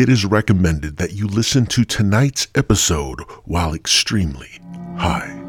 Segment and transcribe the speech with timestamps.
[0.00, 4.48] it is recommended that you listen to tonight's episode while extremely
[4.96, 5.39] high.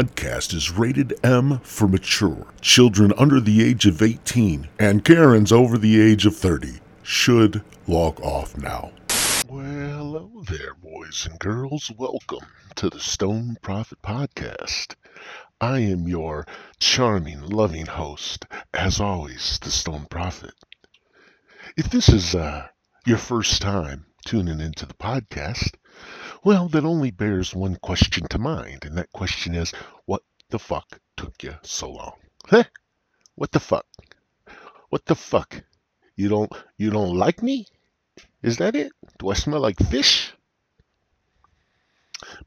[0.00, 2.46] Podcast is rated M for mature.
[2.62, 8.18] Children under the age of 18 and Karens over the age of 30 should log
[8.22, 8.92] off now.
[9.46, 11.92] Well, hello there, boys and girls.
[11.98, 14.94] Welcome to the Stone Prophet Podcast.
[15.60, 16.46] I am your
[16.78, 20.54] charming, loving host, as always, the Stone Prophet.
[21.76, 22.68] If this is uh,
[23.04, 25.74] your first time tuning into the podcast,
[26.42, 29.72] well, that only bears one question to mind, and that question is,
[30.06, 32.18] what the fuck took you so long?
[32.46, 32.64] Huh?
[33.34, 33.86] What the fuck?
[34.88, 35.62] What the fuck?
[36.16, 37.66] You don't you don't like me?
[38.42, 38.92] Is that it?
[39.18, 40.34] Do I smell like fish?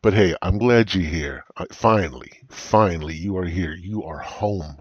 [0.01, 1.45] But hey, I'm glad you're here.
[1.55, 3.73] Uh, finally, finally, you are here.
[3.73, 4.77] You are home,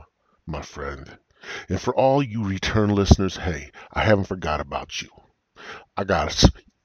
[0.47, 1.19] my friend.
[1.69, 5.09] And for all you return listeners, hey, I haven't forgot about you.
[5.97, 6.33] I got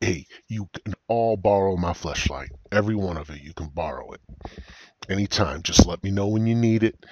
[0.01, 2.51] hey, you can all borrow my flashlight.
[2.71, 4.21] Every one of you, you can borrow it
[5.09, 5.63] anytime.
[5.63, 7.05] Just let me know when you need it.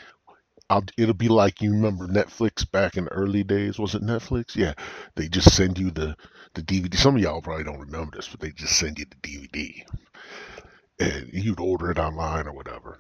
[0.70, 3.78] I'll, it'll be like you remember Netflix back in the early days.
[3.78, 4.56] Was it Netflix?
[4.56, 4.74] Yeah,
[5.16, 6.16] they just send you the
[6.56, 6.96] the DVD.
[6.96, 9.84] Some of y'all probably don't remember this, but they just send you the DVD,
[11.00, 13.00] and you'd order it online or whatever.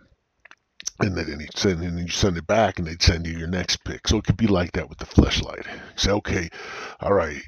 [0.99, 3.83] And then you send and you send it back, and they'd send you your next
[3.83, 4.07] pick.
[4.07, 5.65] So it could be like that with the flashlight.
[5.95, 6.49] Say, okay,
[6.99, 7.41] all right,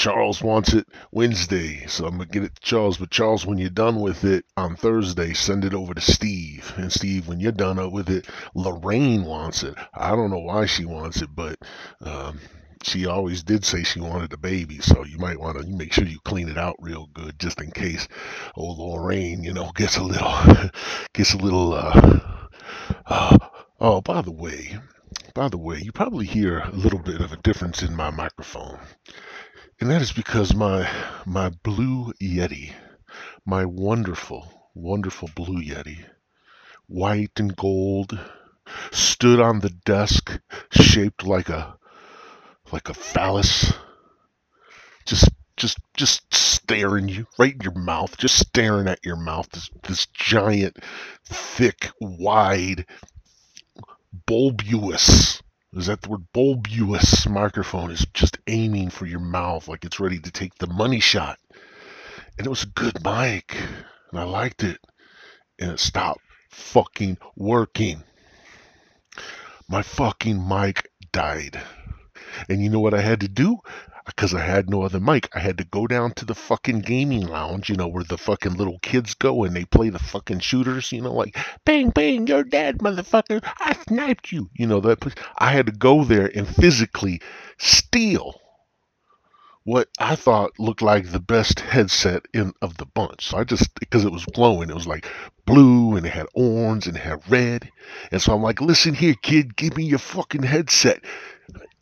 [0.00, 2.96] Charles wants it Wednesday, so I'm gonna get it to Charles.
[2.96, 6.72] But Charles, when you're done with it on Thursday, send it over to Steve.
[6.78, 9.74] And Steve, when you're done with it, Lorraine wants it.
[9.92, 11.58] I don't know why she wants it, but
[12.00, 12.40] um,
[12.82, 14.78] she always did say she wanted a baby.
[14.78, 17.70] So you might want to make sure you clean it out real good, just in
[17.70, 18.08] case
[18.54, 20.32] old Lorraine, you know, gets a little,
[21.12, 21.74] gets a little.
[21.74, 22.20] Uh,
[23.04, 23.36] uh,
[23.78, 24.78] oh, by the way,
[25.34, 28.78] by the way, you probably hear a little bit of a difference in my microphone.
[29.80, 30.90] And that is because my
[31.24, 32.74] my blue Yeti,
[33.46, 36.04] my wonderful, wonderful blue Yeti,
[36.86, 38.20] white and gold,
[38.90, 40.38] stood on the desk
[40.70, 41.78] shaped like a
[42.70, 43.72] like a phallus.
[45.06, 49.48] Just just just staring you right in your mouth, just staring at your mouth.
[49.48, 50.76] This this giant,
[51.24, 52.84] thick, wide,
[54.26, 55.40] bulbous
[55.74, 60.18] is that the word bulbous microphone is just aiming for your mouth like it's ready
[60.18, 61.38] to take the money shot.
[62.36, 63.56] And it was a good mic,
[64.10, 64.78] and I liked it.
[65.58, 68.02] And it stopped fucking working.
[69.68, 71.60] My fucking mic died.
[72.48, 73.58] And you know what I had to do?
[74.06, 75.28] Because I had no other mic.
[75.34, 78.54] I had to go down to the fucking gaming lounge, you know, where the fucking
[78.54, 82.44] little kids go and they play the fucking shooters, you know, like bang bang, you're
[82.44, 83.40] dead, motherfucker.
[83.58, 84.50] I sniped you.
[84.54, 85.04] You know that.
[85.38, 87.20] I had to go there and physically
[87.58, 88.40] steal
[89.64, 93.28] what I thought looked like the best headset in of the bunch.
[93.28, 95.06] So I just because it was glowing, it was like
[95.46, 97.70] blue and it had orange and it had red.
[98.10, 101.04] And so I'm like, listen here, kid, give me your fucking headset.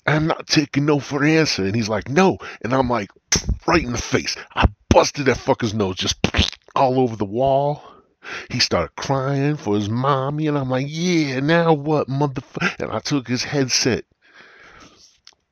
[0.08, 1.64] I'm not taking no for an answer.
[1.64, 2.38] And he's like, no.
[2.62, 3.10] And I'm like,
[3.66, 4.36] right in the face.
[4.54, 6.16] I busted that fucker's nose just
[6.74, 7.82] all over the wall.
[8.50, 10.46] He started crying for his mommy.
[10.46, 12.80] And I'm like, yeah, now what, motherfucker?
[12.80, 14.04] And I took his headset.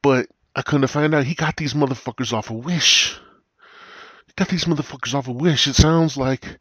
[0.03, 3.19] But I couldn't find out he got these motherfuckers off a of Wish.
[4.27, 5.67] He got these motherfuckers off a of Wish.
[5.67, 6.59] It sounds like,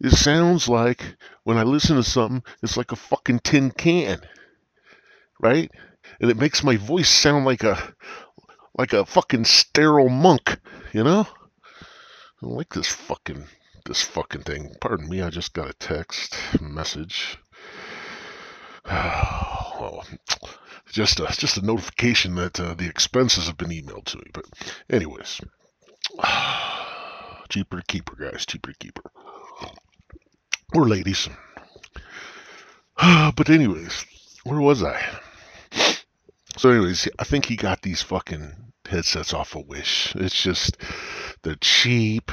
[0.00, 4.20] it sounds like when I listen to something, it's like a fucking tin can.
[5.38, 5.70] Right?
[6.20, 7.94] And it makes my voice sound like a
[8.78, 10.58] like a fucking sterile monk,
[10.92, 11.26] you know?
[12.42, 13.46] I like this fucking
[13.86, 14.74] this fucking thing.
[14.80, 17.38] Pardon me, I just got a text message.
[18.84, 20.04] well,
[20.90, 24.24] just a, just a notification that uh, the expenses have been emailed to me.
[24.32, 24.44] But
[24.90, 25.40] anyways,
[27.48, 29.10] cheaper keeper, guys, cheaper keeper,
[30.74, 31.28] or ladies.
[32.96, 34.04] but anyways,
[34.44, 35.00] where was I?
[36.56, 40.14] So, anyways, I think he got these fucking headsets off of Wish.
[40.16, 40.78] It's just
[41.42, 42.32] they're cheap.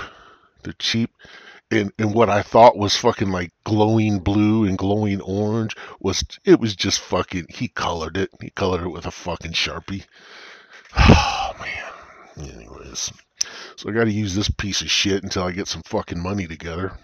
[0.64, 1.12] They're cheap.
[1.70, 6.60] And, and what I thought was fucking like glowing blue and glowing orange was it
[6.60, 8.30] was just fucking he colored it.
[8.40, 10.06] He colored it with a fucking sharpie.
[10.96, 12.50] Oh man.
[12.52, 13.12] Anyways,
[13.76, 16.48] so I got to use this piece of shit until I get some fucking money
[16.48, 16.98] together.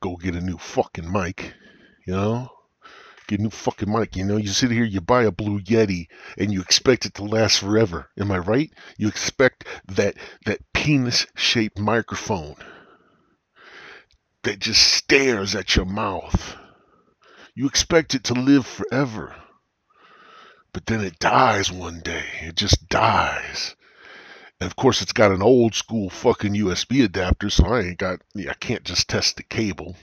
[0.00, 1.54] Go get a new fucking mic,
[2.06, 2.50] you know?
[3.26, 4.36] Get a new fucking mic, you know?
[4.36, 8.10] You sit here, you buy a Blue Yeti, and you expect it to last forever.
[8.18, 8.70] Am I right?
[8.98, 12.56] You expect that that penis-shaped microphone
[14.42, 16.56] that just stares at your mouth.
[17.54, 19.36] You expect it to live forever.
[20.72, 22.24] But then it dies one day.
[22.40, 23.76] It just dies.
[24.60, 28.20] And of course, it's got an old school fucking USB adapter, so I ain't got,
[28.36, 29.96] I can't just test the cable.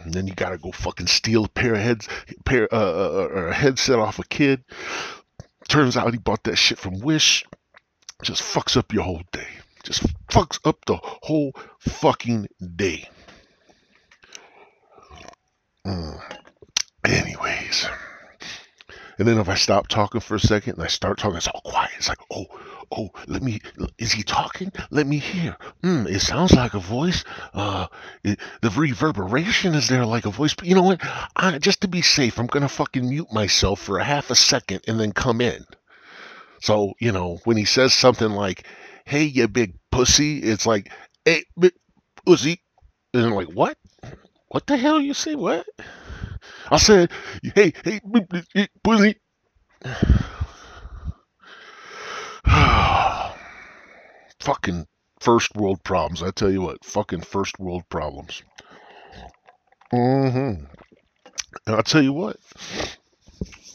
[0.00, 2.08] And then you gotta go fucking steal a pair of heads,
[2.44, 4.64] pair, uh, uh, uh, a headset off a kid.
[5.68, 7.44] Turns out he bought that shit from Wish.
[8.22, 9.46] Just fucks up your whole day.
[9.82, 13.08] Just fucks up the whole fucking day.
[15.86, 16.20] Mm.
[17.04, 17.88] Anyways.
[19.18, 21.60] And then if I stop talking for a second and I start talking, it's all
[21.64, 21.90] quiet.
[21.96, 22.46] It's like, oh,
[22.90, 23.60] oh, let me,
[23.98, 24.72] is he talking?
[24.90, 25.56] Let me hear.
[25.82, 27.24] Hmm, it sounds like a voice.
[27.54, 27.86] Uh,
[28.24, 30.54] it, the reverberation is there like a voice.
[30.54, 31.00] But you know what?
[31.36, 34.80] I, just to be safe, I'm to fucking mute myself for a half a second
[34.88, 35.64] and then come in.
[36.60, 38.66] So, you know, when he says something like,
[39.04, 40.90] hey, you big pussy, it's like,
[41.24, 41.72] hey, big
[42.24, 42.60] pussy.
[43.14, 43.78] And I'm like, what?
[44.48, 45.34] What the hell you say?
[45.34, 45.66] What?
[46.70, 47.10] I said,
[47.54, 48.00] hey, hey,
[48.82, 49.16] pussy.
[54.48, 54.86] Fucking
[55.20, 56.22] first world problems.
[56.22, 58.42] I tell you what, fucking first world problems.
[59.92, 60.64] Mm-hmm.
[61.66, 62.38] And I'll tell you what,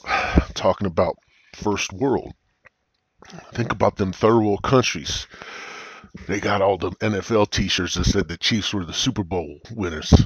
[0.55, 1.15] talking about
[1.55, 2.33] first world,
[3.53, 5.27] think about them third world countries.
[6.27, 10.25] They got all the NFL t-shirts that said the Chiefs were the Super Bowl winners.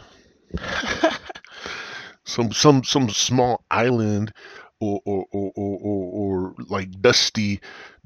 [2.24, 4.34] some some some small island
[4.80, 7.60] or or or or, or, or like dusty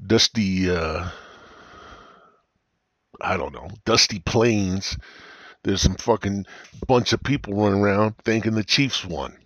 [0.07, 1.07] dusty uh
[3.23, 4.97] I don't know, dusty plains.
[5.63, 6.45] There's some fucking
[6.87, 9.37] bunch of people running around thinking the Chiefs won.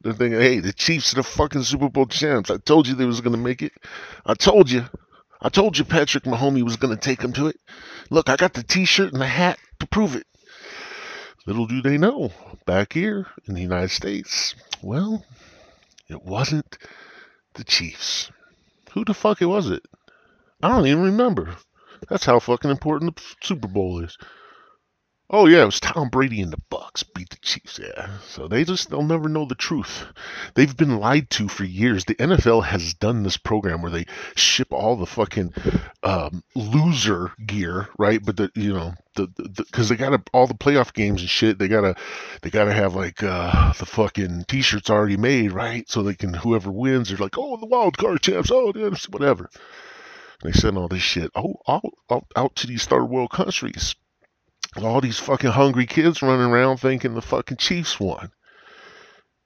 [0.00, 2.50] They're thinking, hey, the Chiefs are the fucking Super Bowl champs.
[2.50, 3.72] I told you they was gonna make it.
[4.24, 4.84] I told you.
[5.40, 7.56] I told you Patrick Mahomes was gonna take them to it.
[8.10, 10.26] Look, I got the T-shirt and the hat to prove it.
[11.46, 12.30] Little do they know,
[12.66, 15.24] back here in the United States, well,
[16.08, 16.78] it wasn't
[17.54, 18.30] the Chiefs.
[18.92, 19.82] Who the fuck it was it?
[20.62, 21.56] I don't even remember.
[22.08, 24.16] That's how fucking important the Super Bowl is.
[25.34, 27.80] Oh yeah, it was Tom Brady and the Bucs beat the Chiefs.
[27.82, 30.04] Yeah, so they just they'll never know the truth.
[30.52, 32.04] They've been lied to for years.
[32.04, 34.04] The NFL has done this program where they
[34.36, 35.54] ship all the fucking
[36.02, 38.22] um, loser gear, right?
[38.22, 41.58] But the you know the because the, they got all the playoff games and shit.
[41.58, 41.96] They gotta
[42.42, 45.88] they gotta have like uh, the fucking t-shirts already made, right?
[45.88, 48.70] So they can whoever wins, they're like, oh the wild card champs, oh
[49.08, 49.48] whatever.
[50.42, 51.92] They send all this shit out,
[52.36, 53.94] out to these third world countries
[54.80, 58.30] all these fucking hungry kids running around thinking the fucking Chiefs won.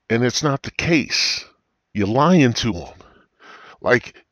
[0.08, 1.44] And it's not the case.
[1.92, 2.94] You're lying to them.
[3.80, 4.22] Like,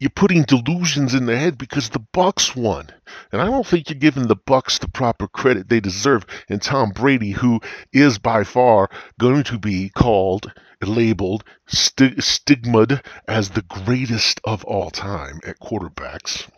[0.00, 2.88] you're putting delusions in their head because the Bucs won.
[3.32, 6.26] And I don't think you're giving the Bucs the proper credit they deserve.
[6.48, 7.60] And Tom Brady, who
[7.92, 8.90] is by far
[9.20, 10.52] going to be called,
[10.82, 16.48] labeled, st- stigmaed as the greatest of all time at quarterbacks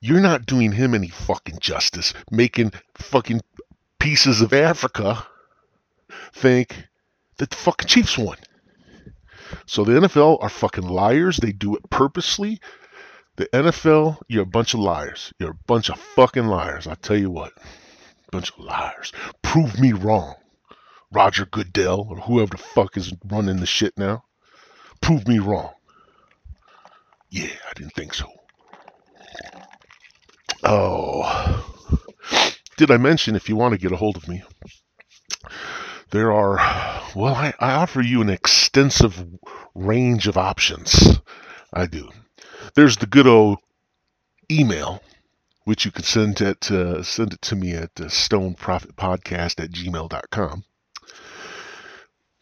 [0.00, 3.40] you're not doing him any fucking justice, making fucking
[3.98, 5.26] pieces of Africa
[6.32, 6.86] think
[7.38, 8.36] that the fucking Chiefs won.
[9.66, 11.38] So the NFL are fucking liars.
[11.38, 12.60] They do it purposely.
[13.36, 15.32] The NFL, you're a bunch of liars.
[15.38, 16.86] You're a bunch of fucking liars.
[16.86, 17.52] I tell you what,
[18.30, 19.12] bunch of liars.
[19.42, 20.34] Prove me wrong.
[21.12, 24.24] Roger Goodell or whoever the fuck is running the shit now.
[25.00, 25.72] Prove me wrong.
[27.30, 28.26] Yeah, I didn't think so.
[30.62, 31.64] Oh,
[32.76, 34.42] did I mention if you want to get a hold of me?
[36.10, 36.56] There are,
[37.14, 39.24] well, I, I offer you an extensive
[39.74, 41.20] range of options.
[41.72, 42.10] I do.
[42.74, 43.58] There's the good old
[44.50, 45.02] email,
[45.64, 50.64] which you can send it, send it to me at uh, stonedprophetpodcast at gmail.com.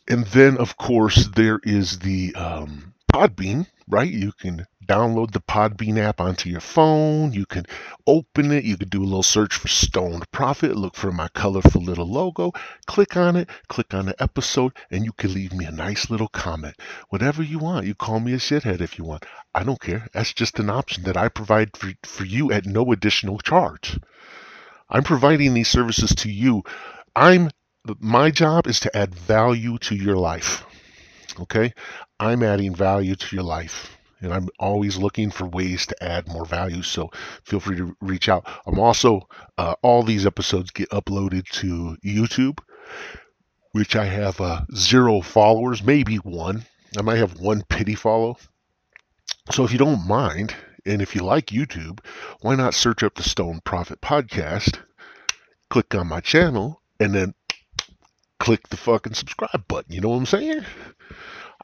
[0.06, 4.10] And then, of course, there is the um, Podbean, right?
[4.10, 7.32] You can download the Podbean app onto your phone.
[7.32, 7.64] You can
[8.06, 8.64] open it.
[8.64, 10.76] You can do a little search for Stoned Prophet.
[10.76, 12.52] Look for my colorful little logo.
[12.86, 13.48] Click on it.
[13.68, 16.76] Click on the episode, and you can leave me a nice little comment.
[17.08, 17.86] Whatever you want.
[17.86, 19.24] You call me a shithead if you want.
[19.54, 20.08] I don't care.
[20.12, 23.98] That's just an option that I provide for, for you at no additional charge.
[24.90, 26.62] I'm providing these services to you.
[27.16, 27.50] I'm
[28.00, 30.64] my job is to add value to your life.
[31.40, 31.72] Okay?
[32.18, 33.96] I'm adding value to your life.
[34.20, 36.82] And I'm always looking for ways to add more value.
[36.82, 37.10] So
[37.44, 38.48] feel free to reach out.
[38.66, 42.58] I'm also, uh, all these episodes get uploaded to YouTube,
[43.72, 46.64] which I have uh, zero followers, maybe one.
[46.96, 48.38] I might have one pity follow.
[49.50, 50.54] So if you don't mind,
[50.86, 51.98] and if you like YouTube,
[52.40, 54.78] why not search up the Stone Prophet Podcast,
[55.68, 57.34] click on my channel, and then
[58.38, 59.92] click the fucking subscribe button.
[59.92, 60.64] You know what I'm saying?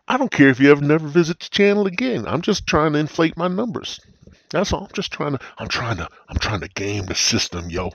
[0.09, 2.27] I don't care if you ever never visit the channel again.
[2.27, 4.01] I'm just trying to inflate my numbers.
[4.51, 4.85] That's all.
[4.85, 7.93] I'm just trying to I'm trying to I'm trying to game the system, yo.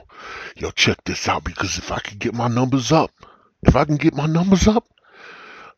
[0.56, 3.10] Yo, check this out because if I can get my numbers up,
[3.62, 4.88] if I can get my numbers up,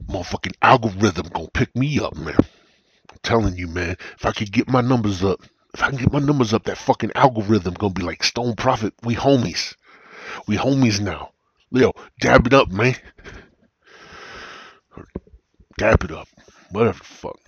[0.06, 2.36] motherfucking algorithm gonna pick me up, man.
[2.38, 5.40] I'm telling you, man, if I could get my numbers up,
[5.74, 8.94] if I can get my numbers up, that fucking algorithm gonna be like Stone Prophet,
[9.02, 9.74] we homies.
[10.46, 11.32] We homies now.
[11.70, 12.96] Leo, dab it up, man.
[15.76, 16.28] Dab it up.
[16.70, 17.38] Whatever the fuck.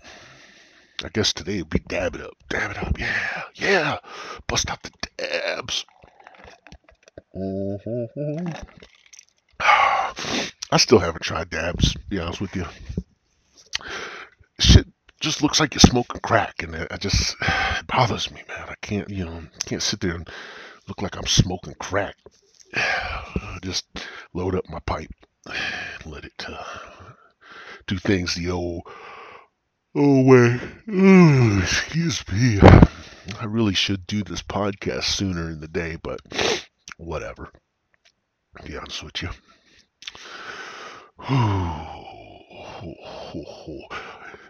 [1.03, 2.35] I guess today would be dab it up.
[2.49, 2.99] Dab it up.
[2.99, 3.43] Yeah.
[3.55, 3.99] Yeah.
[4.47, 5.87] Bust out the dabs.
[7.35, 8.49] Mm-hmm.
[10.73, 12.67] I still haven't tried dabs, to be honest with you.
[14.59, 14.87] Shit
[15.21, 18.67] just looks like you're smoking crack, and it, just it bothers me, man.
[18.69, 20.29] I can't, you know, can't sit there and
[20.87, 22.17] look like I'm smoking crack.
[23.63, 23.87] Just
[24.33, 25.11] load up my pipe,
[26.07, 26.65] let it uh,
[27.87, 28.83] do things the old
[29.95, 30.61] oh way.
[31.63, 32.61] Excuse me.
[33.39, 36.21] I really should do this podcast sooner in the day, but
[36.97, 37.53] whatever.
[38.65, 39.31] Be honest with you.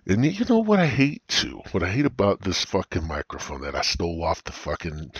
[0.07, 1.61] And you know what I hate too?
[1.71, 5.13] What I hate about this fucking microphone that I stole off the fucking.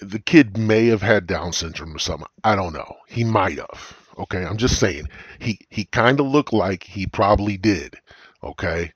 [0.00, 2.28] The kid may have had Down syndrome or something.
[2.44, 2.96] I don't know.
[3.06, 3.96] He might have.
[4.18, 5.08] Okay, I'm just saying.
[5.38, 7.96] He he kind of looked like he probably did.
[8.42, 8.92] Okay,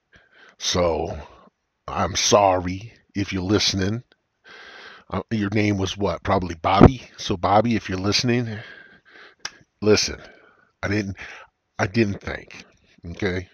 [0.59, 1.17] so
[1.87, 4.03] I'm sorry if you're listening.
[5.11, 6.23] Uh, your name was what?
[6.23, 7.03] Probably Bobby.
[7.17, 8.59] So Bobby, if you're listening,
[9.83, 10.21] listen.
[10.83, 11.17] I didn't.
[11.79, 12.65] I didn't think.
[13.11, 13.49] Okay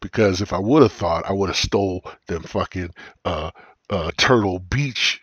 [0.00, 2.90] because if I would have thought, I would have stole them fucking
[3.24, 3.50] uh,
[3.90, 5.20] uh, Turtle Beach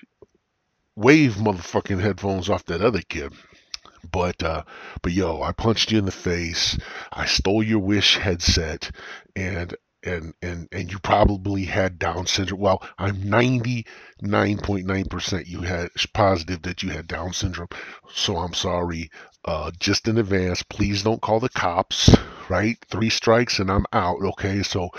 [0.95, 3.33] wave motherfucking headphones off that other kid.
[4.11, 4.63] But uh,
[5.01, 6.77] but yo, I punched you in the face.
[7.11, 8.91] I stole your Wish headset,
[9.35, 12.61] and and and and you probably had Down syndrome.
[12.61, 17.69] Well, I'm 99.9% you had positive that you had Down syndrome.
[18.13, 19.09] So I'm sorry.
[19.45, 22.15] Uh, just in advance, please don't call the cops.
[22.49, 24.17] Right, three strikes and I'm out.
[24.21, 24.89] Okay, so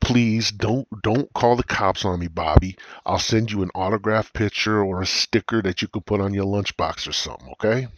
[0.00, 2.76] please don't don't call the cops on me, Bobby.
[3.04, 6.46] I'll send you an autograph picture or a sticker that you could put on your
[6.46, 7.48] lunchbox or something.
[7.52, 7.88] Okay,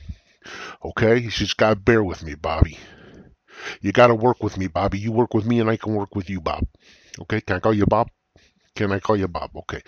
[0.84, 1.18] okay.
[1.18, 2.78] You just gotta bear with me, Bobby.
[3.80, 4.98] You got to work with me, Bobby.
[4.98, 6.66] You work with me, and I can work with you, Bob.
[7.20, 7.40] Okay?
[7.40, 8.10] Can I call you Bob?
[8.74, 9.50] Can I call you Bob?
[9.56, 9.82] Okay.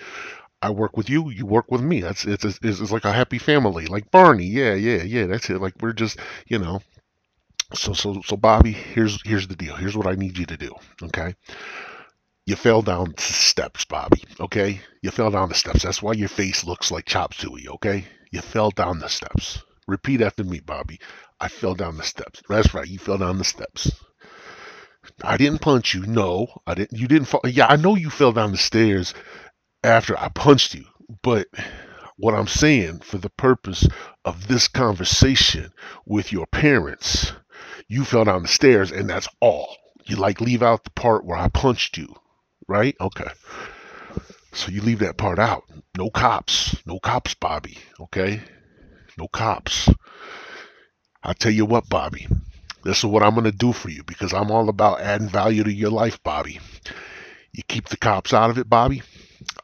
[0.60, 2.00] I work with you, you work with me.
[2.00, 4.46] That's it's, it's it's like a happy family, like Barney.
[4.46, 5.26] Yeah, yeah, yeah.
[5.26, 5.60] That's it.
[5.60, 6.82] Like we're just, you know.
[7.74, 9.76] So so so Bobby, here's here's the deal.
[9.76, 10.74] Here's what I need you to do.
[11.02, 11.34] Okay.
[12.46, 14.24] You fell down the steps, Bobby.
[14.40, 14.80] Okay.
[15.02, 15.82] You fell down the steps.
[15.82, 17.68] That's why your face looks like chop suey.
[17.68, 18.06] Okay.
[18.32, 19.62] You fell down the steps.
[19.86, 20.98] Repeat after me, Bobby.
[21.40, 22.42] I fell down the steps.
[22.48, 22.88] That's right.
[22.88, 23.92] You fell down the steps.
[25.22, 26.06] I didn't punch you.
[26.06, 26.98] No, I didn't.
[26.98, 27.42] You didn't fall.
[27.44, 29.14] Yeah, I know you fell down the stairs
[29.82, 30.84] after I punched you.
[31.22, 31.48] But
[32.16, 33.86] what I'm saying, for the purpose
[34.24, 35.72] of this conversation
[36.04, 37.32] with your parents,
[37.88, 39.76] you fell down the stairs, and that's all.
[40.04, 42.14] You like leave out the part where I punched you,
[42.66, 42.96] right?
[43.00, 43.28] Okay.
[44.52, 45.64] So you leave that part out.
[45.96, 46.76] No cops.
[46.86, 47.78] No cops, Bobby.
[48.00, 48.42] Okay?
[49.16, 49.88] No cops.
[51.22, 52.26] I tell you what, Bobby,
[52.84, 55.64] this is what I'm going to do for you because I'm all about adding value
[55.64, 56.60] to your life, Bobby.
[57.52, 59.02] You keep the cops out of it, Bobby.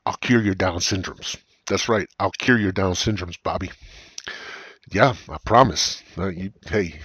[0.06, 1.36] I'll cure your Down syndromes.
[1.66, 2.08] That's right.
[2.18, 3.70] I'll cure your Down syndromes, Bobby.
[4.90, 6.02] Yeah, I promise.
[6.16, 7.00] Uh, you, hey,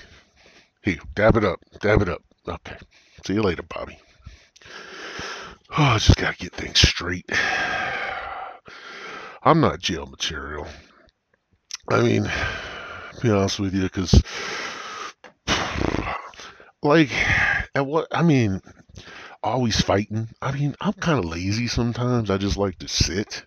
[0.82, 1.60] hey, dab it up.
[1.80, 2.22] Dab it up.
[2.48, 2.78] Okay.
[3.26, 3.98] See you later, Bobby.
[5.72, 7.30] Oh, I just got to get things straight.
[9.44, 10.68] I'm not jail material.
[11.90, 12.30] I mean,
[13.22, 14.22] be honest with you, because,
[16.84, 17.10] like,
[17.74, 18.62] at what, I mean,
[19.43, 20.29] always fighting.
[20.41, 22.29] I mean, I'm kind of lazy sometimes.
[22.29, 23.46] I just like to sit.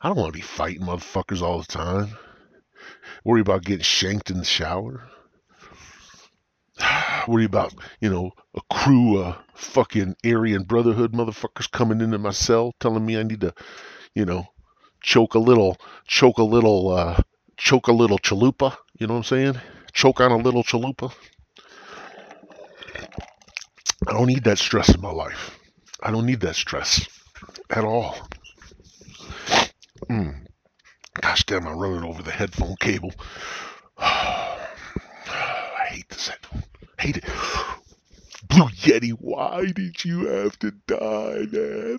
[0.00, 2.16] I don't want to be fighting motherfuckers all the time.
[3.24, 5.08] Worry about getting shanked in the shower.
[7.28, 12.72] Worry about, you know, a crew of fucking Aryan Brotherhood motherfuckers coming into my cell
[12.78, 13.54] telling me I need to,
[14.14, 14.46] you know,
[15.02, 15.76] choke a little,
[16.06, 17.20] choke a little, uh,
[17.56, 18.76] choke a little chalupa.
[18.98, 19.60] You know what I'm saying?
[19.92, 21.12] Choke on a little chalupa.
[24.06, 25.58] I don't need that stress in my life.
[26.02, 27.06] I don't need that stress
[27.70, 28.16] at all.
[30.10, 30.46] Mm.
[31.20, 33.12] Gosh damn, I'm running over the headphone cable.
[33.98, 34.58] I
[35.88, 36.62] hate this headphone.
[36.98, 37.24] Hate it.
[38.48, 41.98] Blue Yeti, why did you have to die, man?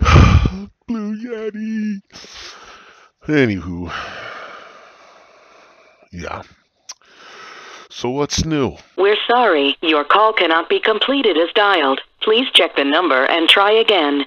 [0.88, 2.00] Blue Yeti.
[3.26, 3.92] Anywho.
[6.10, 6.42] Yeah.
[7.90, 8.76] So what's new?
[8.96, 9.76] We're sorry.
[9.82, 12.00] Your call cannot be completed as dialed.
[12.22, 14.24] Please check the number and try again.